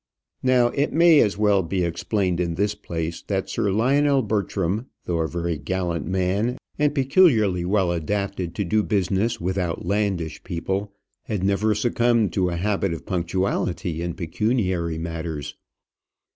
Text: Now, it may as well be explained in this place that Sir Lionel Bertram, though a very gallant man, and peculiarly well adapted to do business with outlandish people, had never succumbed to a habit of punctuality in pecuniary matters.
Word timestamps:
Now, 0.41 0.69
it 0.69 0.91
may 0.91 1.19
as 1.19 1.37
well 1.37 1.61
be 1.61 1.83
explained 1.83 2.39
in 2.39 2.55
this 2.55 2.73
place 2.73 3.21
that 3.27 3.51
Sir 3.51 3.71
Lionel 3.71 4.23
Bertram, 4.23 4.87
though 5.05 5.19
a 5.19 5.27
very 5.27 5.59
gallant 5.59 6.07
man, 6.07 6.57
and 6.79 6.95
peculiarly 6.95 7.65
well 7.65 7.91
adapted 7.91 8.55
to 8.55 8.63
do 8.65 8.81
business 8.81 9.39
with 9.39 9.59
outlandish 9.59 10.43
people, 10.43 10.91
had 11.25 11.43
never 11.43 11.75
succumbed 11.75 12.33
to 12.33 12.49
a 12.49 12.55
habit 12.55 12.95
of 12.95 13.05
punctuality 13.05 14.01
in 14.01 14.15
pecuniary 14.15 14.97
matters. 14.97 15.53